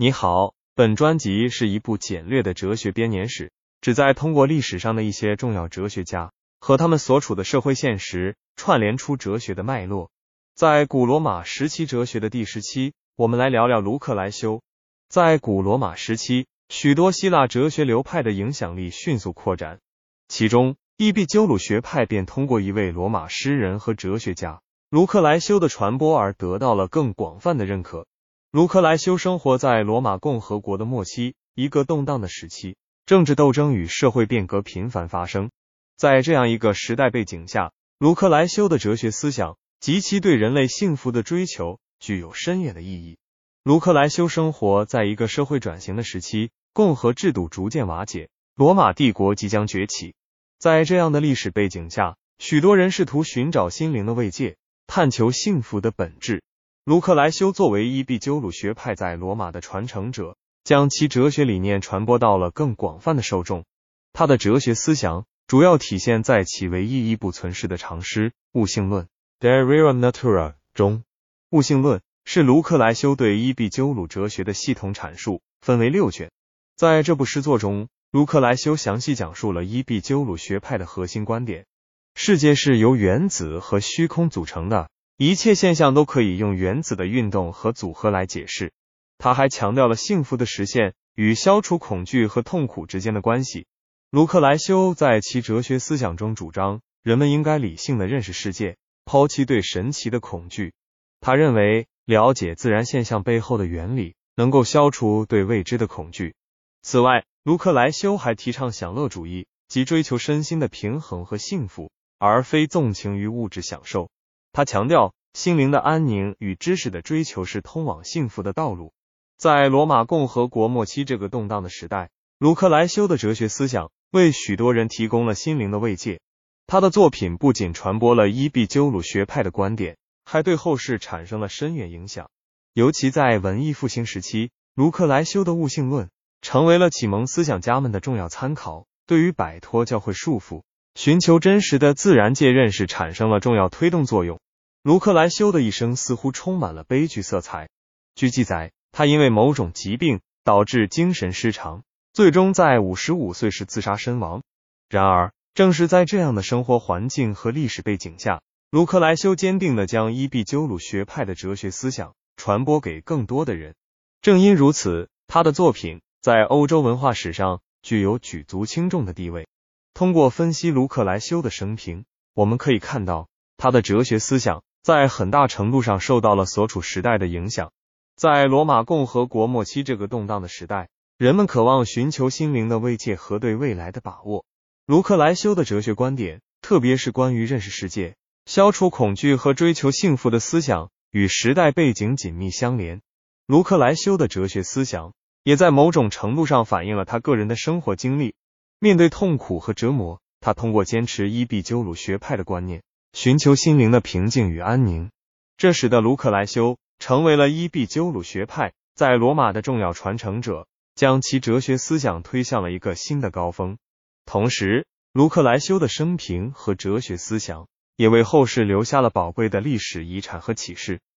[0.00, 3.50] 你好，本专辑是一部简略的哲学编年史，
[3.80, 10.12] 旨在通过历史上的一些重要哲学家和他们所处的社会现实，串联出哲学的脉络。
[10.54, 14.62] 在古罗马时期哲学的第十期，我们来聊聊卢克莱修。
[15.08, 19.80] 在古罗马时期，许多希腊哲学流派的影响力迅速扩展，
[20.28, 24.60] 其中伊壁鸠鲁学派便通过一位罗马诗人和哲学家
[24.90, 28.06] 卢克莱修的传播而得到了更广泛的认可。
[28.50, 35.50] 卢克莱修生活在罗马共和国的末期，一个动荡的时期，政治斗争与社会变革频繁发生。
[35.98, 43.18] 在这样一个时代背景下，卢克莱修的哲学思想及其对人类幸福的追求具有深远的意义。
[43.64, 50.14] 卢克莱修生活在一个社会转型的时期，共和制度逐渐瓦解，罗马帝国即将崛起。
[50.58, 54.56] 在这样的历史背景下，许多人试图寻找心灵的慰藉，
[54.86, 56.42] 探求幸福的本质。
[56.88, 63.66] 卢克莱修作为伊壁鸠鲁学派在罗马的传承者，将其哲学理念传播到了更广泛的受众。
[64.14, 69.04] 他的哲学思想主要体现在其唯一一部存世的长诗《物性论》
[69.38, 71.00] （De Rerum Natura） 中。
[71.50, 76.30] 《物性论》是卢克莱修对伊壁鸠鲁哲学的系统阐述，分为六卷。
[76.74, 81.66] 在这部诗作中，卢克莱修详细讲述了伊壁鸠鲁学派的核心观点：
[82.14, 84.88] 世界是由原子和虚空组成的。
[85.20, 88.72] 一切现象都可以用原子的运动和组合来解释。
[89.18, 93.66] 他还强调了幸福的实现与消除恐惧和痛苦之间的关系。
[94.12, 100.72] 卢克莱修在其哲学思想中主张，人们应该理性的认识世界，抛弃对神奇的恐惧。
[101.20, 106.36] 他认为，了解自然现象背后的原理，能够消除对未知的恐惧。
[106.82, 114.10] 此外，卢克莱修还提倡享乐主义，即追求身心的平衡和幸福，而非纵情于物质享受。
[114.58, 118.92] 他强调，心灵的安宁与知识的追求是通往幸福的道路。
[119.36, 126.18] 在罗马共和国末期这个动荡的时代，卢克莱修的哲学思想为许多人提供了心灵的慰藉。
[126.66, 132.28] 他的作品不仅传播了伊壁鸠鲁学派的观点，还对后世产生了深远影响。
[132.74, 136.10] 尤其在文艺复兴时期，卢克莱修的物性论
[136.42, 140.62] 成为了启蒙思想家们的重要参考，对于摆脱教会束缚、
[140.96, 144.40] 寻求真实的自然界认识产生了重要推动作用。
[144.88, 147.68] 卢克莱修的一生似乎充满了悲剧色彩。
[148.14, 151.82] 据记载，他因为某种疾病导致精神失常，
[152.14, 154.42] 最终在五十五岁时自杀身亡。
[154.88, 158.40] 然而，正是在这样的生活环境和历史背景下，
[158.70, 163.74] 卢克莱修坚定地将伊壁鸠鲁学派的哲学思想传播给更多的人。
[164.22, 169.46] 正因如此，他的作品在欧洲文化史上具有举足轻重的地位。
[169.92, 173.28] 通过分析卢克莱修的生平，我们可以看到
[173.58, 174.62] 他的哲学思想。
[174.82, 177.72] 在很大程度上受到了所处时代的影响。
[178.16, 184.44] 在罗马共和国末期这个动荡的时代，人们渴望寻求心灵的慰藉和对未来的把握。
[184.86, 188.16] 卢克莱修的哲学观点，特别是关于认识世界、
[188.46, 193.02] 消除恐惧和追求幸福的思想，与时代背景紧密相连。
[193.46, 195.12] 卢克莱修的哲学思想
[195.42, 198.34] 也在某种程度上反映了他个人的生活经历。
[198.80, 202.82] 面对痛苦和折磨，他通过坚持伊壁鸠鲁学派的观念。
[203.20, 205.10] 寻求心灵的平静与安宁，
[205.56, 213.76] 这使得卢克莱修成为了伊壁鸠鲁学派在罗马的重要传承者，将其哲学思想推向了一个新的高峰。
[214.24, 221.00] 同时，卢克莱修的生平和哲学思想也为后世留下了宝贵的历史遗产和启示。